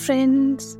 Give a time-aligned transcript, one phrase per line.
[0.00, 0.78] friends.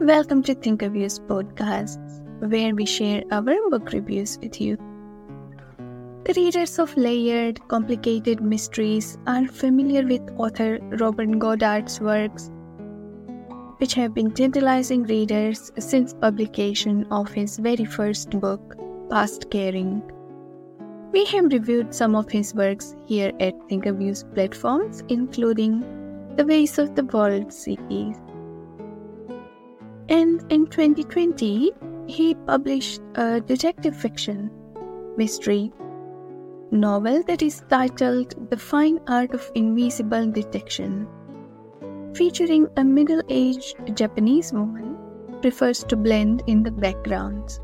[0.00, 2.20] Welcome to Thinkerviews podcasts,
[2.50, 4.76] where we share our book reviews with you.
[6.24, 12.50] The readers of layered, complicated mysteries are familiar with author Robert Goddard's works,
[13.78, 18.76] which have been tantalizing readers since publication of his very first book,
[19.08, 20.02] Past Caring.
[21.12, 25.80] We have reviewed some of his works here at Think of Thinkerviews platforms, including
[26.36, 28.18] The Ways of the World series.
[30.08, 31.72] And in 2020,
[32.06, 34.50] he published a detective fiction
[35.16, 35.72] mystery
[36.70, 41.06] novel that is titled The Fine Art of Invisible Detection.
[42.14, 44.96] Featuring a middle aged Japanese woman
[45.40, 47.60] prefers to blend in the backgrounds.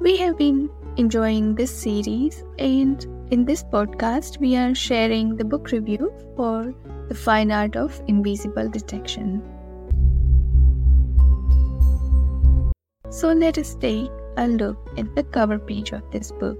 [0.00, 5.70] We have been enjoying this series, and in this podcast, we are sharing the book
[5.70, 6.74] review for
[7.08, 9.42] The Fine Art of Invisible Detection.
[13.14, 16.58] So let us take a look at the cover page of this book.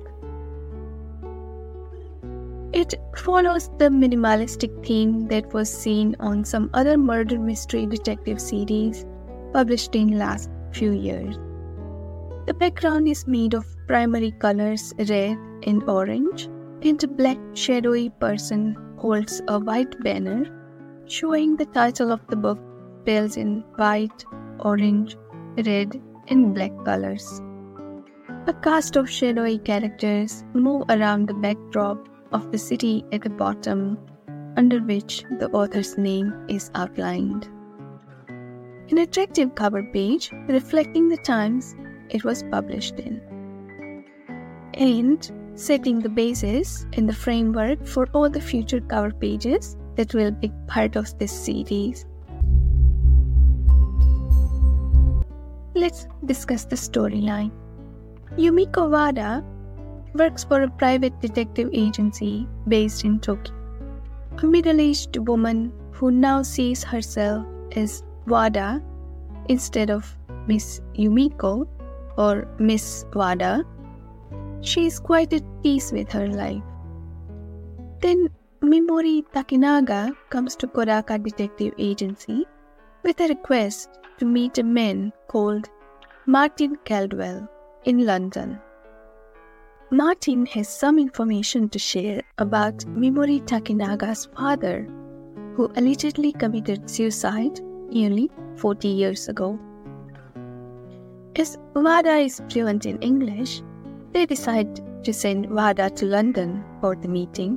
[2.72, 9.05] It follows the minimalistic theme that was seen on some other murder mystery detective series
[9.52, 11.34] published in last few years.
[12.47, 16.48] The background is made of primary colors red and orange,
[16.82, 20.44] and a black shadowy person holds a white banner
[21.06, 22.60] showing the title of the book
[23.02, 24.25] spelled in white,
[24.60, 25.16] orange,
[25.66, 27.41] red, in black colors.
[28.47, 33.98] A cast of shadowy characters move around the backdrop of the city at the bottom,
[34.56, 37.48] under which the author's name is outlined.
[38.91, 41.75] An attractive cover page reflecting the times
[42.11, 43.20] it was published in.
[44.75, 50.33] And setting the basis and the framework for all the future cover pages that will
[50.33, 52.05] be part of this series.
[55.75, 57.50] Let's discuss the storyline.
[58.37, 59.44] Umiko Wada
[60.15, 63.53] works for a private detective agency based in Tokyo.
[64.38, 67.44] A middle aged woman who now sees herself
[67.75, 68.81] as Wada
[69.49, 70.16] instead of
[70.47, 71.66] Miss Umiko
[72.16, 73.65] or Miss Wada,
[74.60, 76.62] she is quite at peace with her life.
[78.00, 78.28] Then
[78.62, 82.47] Mimori Takinaga comes to Kodaka Detective Agency
[83.03, 85.69] with a request to meet a man called
[86.26, 87.48] Martin Caldwell
[87.84, 88.58] in London.
[89.91, 94.88] Martin has some information to share about Mimori Takinaga's father,
[95.54, 97.60] who allegedly committed suicide
[97.91, 99.58] nearly 40 years ago.
[101.36, 103.62] As Wada is fluent in English,
[104.12, 107.56] they decide to send Wada to London for the meeting.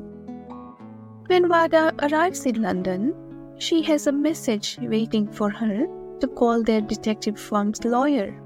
[1.27, 3.13] When Wada arrives in London,
[3.57, 5.87] she has a message waiting for her
[6.21, 8.39] to call their detective firm's lawyer.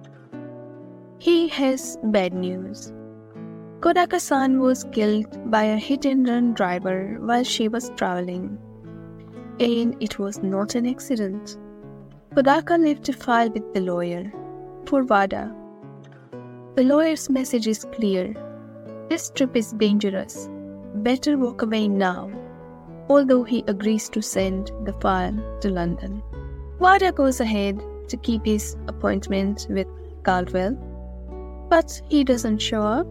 [1.20, 2.92] He has bad news.
[3.80, 8.58] Kodaka san was killed by a hit and run driver while she was traveling.
[9.60, 11.58] And it was not an accident.
[12.36, 14.32] Kodaka left a file with the lawyer,
[14.86, 15.56] for Wada.
[16.76, 18.34] The lawyer's message is clear.
[19.10, 20.50] This trip is dangerous.
[20.96, 22.32] Better walk away now,
[23.10, 26.24] although he agrees to send the file to London.
[26.82, 29.86] Wada goes ahead to keep his appointment with
[30.24, 30.74] Caldwell,
[31.70, 33.06] but he doesn't show up.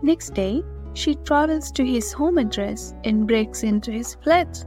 [0.00, 0.62] Next day,
[0.94, 4.64] she travels to his home address and breaks into his flat.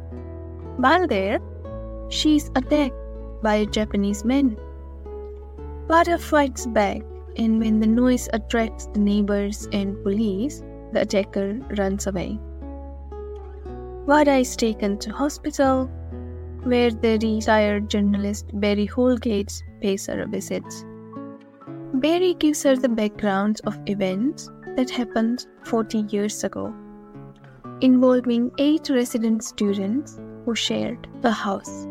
[0.77, 1.39] While there,
[2.09, 2.93] she is attacked
[3.41, 4.57] by a Japanese man.
[5.87, 7.01] Wada fights back,
[7.37, 12.39] and when the noise attracts the neighbors and police, the attacker runs away.
[14.05, 15.89] Wada is taken to hospital
[16.65, 20.63] where the retired journalist Barry Holgate pays her a visit.
[21.95, 26.73] Barry gives her the background of events that happened 40 years ago,
[27.81, 31.87] involving eight resident students who shared a house.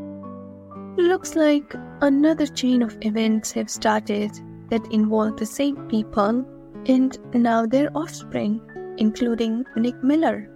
[0.96, 4.32] Looks like another chain of events have started
[4.70, 6.44] that involve the same people
[6.86, 8.60] and now their offspring,
[8.98, 10.48] including Nick Miller.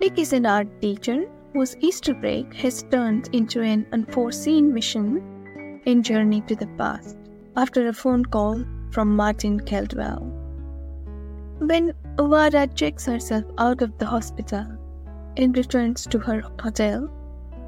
[0.00, 5.22] Nick is an art teacher whose Easter break has turned into an unforeseen mission
[5.86, 7.16] and journey to the past
[7.56, 10.18] after a phone call from Martin Caldwell.
[11.60, 14.66] When Wada checks herself out of the hospital
[15.36, 17.08] and returns to her hotel,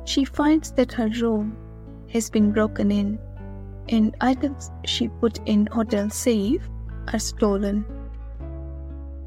[0.04, 1.56] she finds that her room
[2.10, 3.20] has been broken in
[3.88, 6.68] and items she put in hotel safe
[7.12, 7.84] are stolen.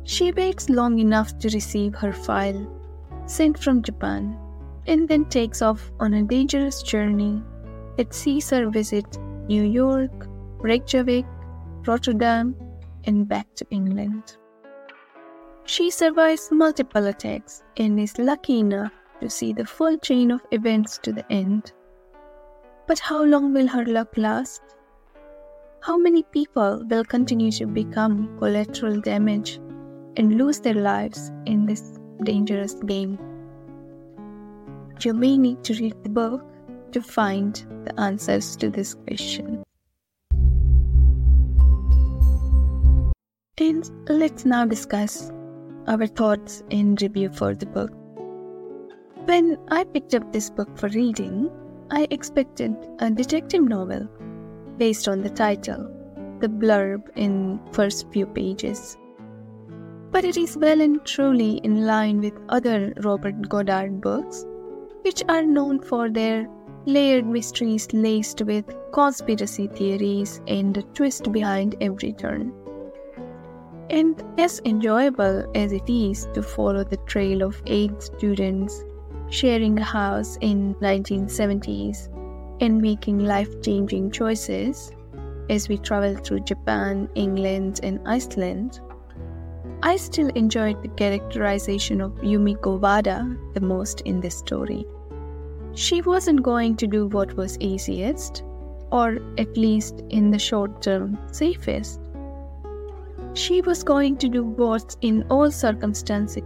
[0.03, 2.67] She waits long enough to receive her file
[3.25, 4.38] sent from Japan
[4.89, 7.41] and then takes off on a dangerous journey
[8.00, 9.18] it sees her visit
[9.50, 10.27] New York,
[10.59, 11.25] Reykjavik,
[11.86, 12.56] Rotterdam,
[13.03, 14.38] and back to England.
[15.65, 20.97] She survives multiple attacks and is lucky enough to see the full chain of events
[21.00, 21.74] to the end.
[22.88, 24.62] But how long will her luck last?
[25.81, 29.59] How many people will continue to become collateral damage
[30.15, 33.29] and lose their lives in this dangerous game?
[35.01, 36.44] You may need to read the book
[36.92, 37.56] to find
[37.86, 39.63] the answers to this question.
[43.57, 45.31] And let's now discuss
[45.88, 47.92] our thoughts and review for the book.
[49.24, 51.50] When I picked up this book for reading,
[51.92, 54.06] I expected a detective novel
[54.78, 55.90] based on the title,
[56.42, 58.98] the blurb in first few pages.
[60.12, 64.45] But it is well and truly in line with other Robert Goddard books,
[65.04, 66.48] which are known for their
[66.86, 72.54] layered mysteries laced with conspiracy theories and a twist behind every turn.
[73.90, 78.84] And as enjoyable as it is to follow the trail of eight students
[79.30, 82.07] sharing a house in 1970s
[82.62, 84.92] and making life-changing choices
[85.50, 88.81] as we travel through Japan, England, and Iceland,
[89.81, 94.86] I still enjoyed the characterization of Umiko Wada the most in this story.
[95.74, 98.44] She wasn't going to do what was easiest,
[98.92, 102.02] or at least in the short term safest.
[103.36, 106.44] She was going to do what, in all circumstances,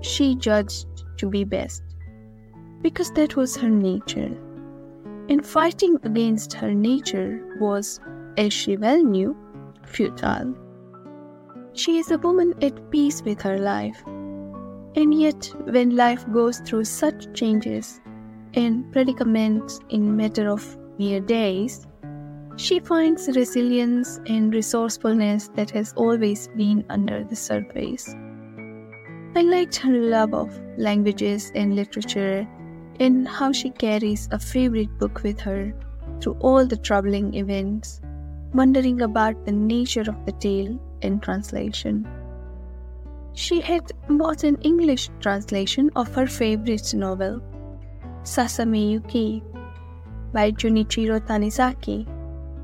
[0.00, 0.86] she judged
[1.18, 1.84] to be best,
[2.82, 4.36] because that was her nature.
[5.28, 8.00] And fighting against her nature was,
[8.36, 9.36] as she well knew,
[9.84, 10.65] futile.
[11.76, 14.02] She is a woman at peace with her life.
[14.06, 18.00] And yet, when life goes through such changes
[18.54, 20.64] and predicaments in matter of
[20.98, 21.86] mere days,
[22.56, 28.08] she finds resilience and resourcefulness that has always been under the surface.
[29.34, 32.48] I liked her love of languages and literature
[33.00, 35.74] and how she carries a favorite book with her
[36.22, 38.00] through all the troubling events,
[38.54, 42.06] wondering about the nature of the tale and translation.
[43.32, 47.42] She had bought an English translation of her favorite novel,
[48.22, 49.42] Sasame Yuki,
[50.32, 52.06] by Junichiro Tanizaki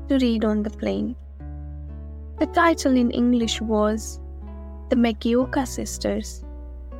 [0.09, 1.15] to read on the plane.
[2.39, 4.19] The title in English was
[4.89, 6.43] The Makioka Sisters,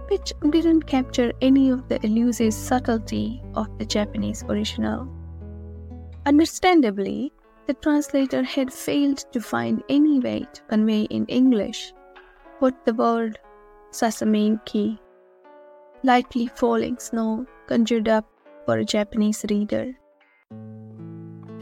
[0.09, 5.07] which didn't capture any of the elusive subtlety of the Japanese original.
[6.25, 7.33] Understandably,
[7.67, 11.93] the translator had failed to find any way to convey in English
[12.59, 13.39] what the word
[13.91, 14.99] Sasame
[16.03, 18.25] lightly falling snow, conjured up
[18.65, 19.93] for a Japanese reader.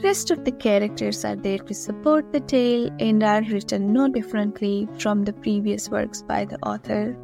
[0.04, 4.88] Rest of the characters are there to support the tale and are written no differently
[4.98, 7.16] from the previous works by the author.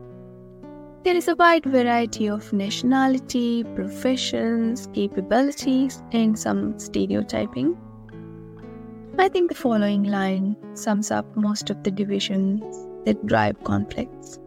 [1.04, 7.78] There is a wide variety of nationality, professions, capabilities, and some stereotyping.
[9.20, 14.38] I think the following line sums up most of the divisions that drive conflicts.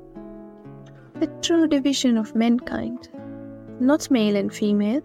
[1.18, 3.08] The true division of mankind,
[3.80, 5.02] not male and female,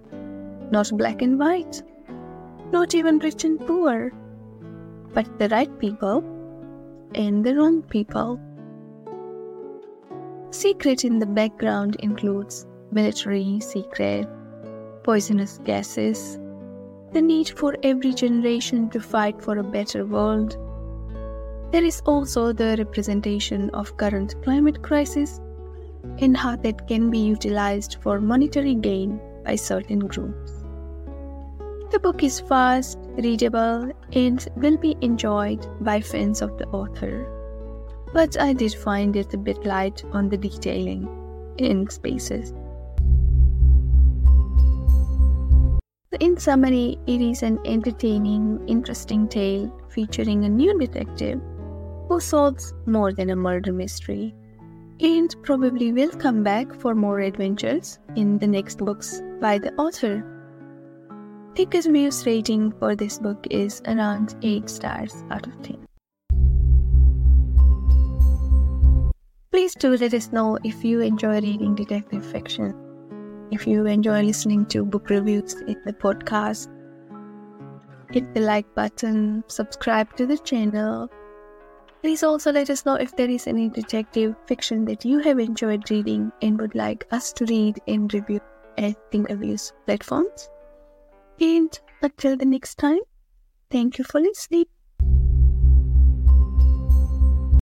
[0.70, 1.82] not black and white,
[2.72, 4.14] not even rich and poor,
[5.16, 6.24] but the right people
[7.16, 8.40] and the wrong people.
[10.52, 14.28] Secret in the background includes military secret,
[15.04, 16.38] poisonous gases,
[17.16, 20.58] the need for every generation to fight for a better world.
[21.72, 25.40] There is also the representation of current climate crisis
[26.18, 30.52] and how that can be utilized for monetary gain by certain groups.
[31.92, 37.26] The book is fast, readable, and will be enjoyed by fans of the author.
[38.12, 41.08] But I did find it a bit light on the detailing
[41.60, 42.52] in spaces.
[46.22, 51.42] In summary, it is an entertaining, interesting tale featuring a new detective
[52.08, 54.34] who solves more than a murder mystery
[55.02, 60.24] and probably will come back for more adventures in the next books by the author.
[61.58, 65.86] Views rating for this book is around 8 stars out of 10.
[69.52, 72.85] Please do let us know if you enjoy reading detective fiction
[73.56, 76.68] if you enjoy listening to book reviews in the podcast,
[78.12, 81.10] hit the like button, subscribe to the channel.
[82.02, 85.90] Please also let us know if there is any detective fiction that you have enjoyed
[85.90, 88.42] reading and would like us to read and review
[88.78, 90.50] at Thinkerviews platforms.
[91.40, 93.00] And until the next time,
[93.72, 94.66] thank you for listening.